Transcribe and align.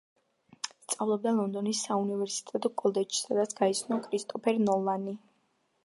სწავლობდა 0.85 1.33
ლონდონის 1.41 1.83
საუნივერსიტეტო 1.89 2.73
კოლეჯში, 2.83 3.23
სადაც 3.29 3.55
გაიცნო 3.61 4.01
კრისტოფერ 4.09 4.63
ნოლანი. 4.71 5.21